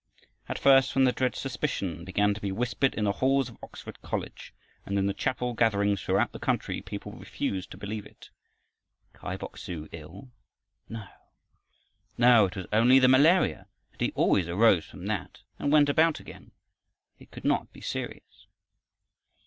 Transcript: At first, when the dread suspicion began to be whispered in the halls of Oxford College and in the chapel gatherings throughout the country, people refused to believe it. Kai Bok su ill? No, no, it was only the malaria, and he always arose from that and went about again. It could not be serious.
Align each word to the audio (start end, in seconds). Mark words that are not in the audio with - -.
At 0.49 0.57
first, 0.57 0.95
when 0.95 1.03
the 1.03 1.11
dread 1.11 1.35
suspicion 1.35 2.03
began 2.03 2.33
to 2.33 2.41
be 2.41 2.51
whispered 2.51 2.95
in 2.95 3.03
the 3.03 3.11
halls 3.11 3.49
of 3.49 3.57
Oxford 3.61 4.01
College 4.01 4.51
and 4.83 4.97
in 4.97 5.05
the 5.05 5.13
chapel 5.13 5.53
gatherings 5.53 6.01
throughout 6.01 6.31
the 6.31 6.39
country, 6.39 6.81
people 6.81 7.11
refused 7.11 7.69
to 7.69 7.77
believe 7.77 8.07
it. 8.07 8.31
Kai 9.13 9.37
Bok 9.37 9.57
su 9.59 9.87
ill? 9.91 10.31
No, 10.89 11.07
no, 12.17 12.45
it 12.47 12.55
was 12.55 12.65
only 12.73 12.97
the 12.97 13.07
malaria, 13.07 13.67
and 13.91 14.01
he 14.01 14.11
always 14.13 14.47
arose 14.47 14.85
from 14.87 15.05
that 15.05 15.43
and 15.59 15.71
went 15.71 15.87
about 15.87 16.19
again. 16.19 16.49
It 17.19 17.29
could 17.29 17.45
not 17.45 17.71
be 17.71 17.81
serious. 17.81 18.47